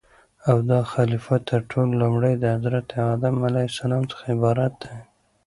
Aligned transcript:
او 0.49 0.57
داخليفه 0.71 1.35
تر 1.49 1.61
ټولو 1.71 1.91
لومړى 2.01 2.33
دحضرت 2.45 2.87
ادم 3.13 3.35
عليه 3.47 3.67
السلام 3.71 4.03
څخه 4.11 4.23
عبارت 4.35 4.73
دى 4.83 4.93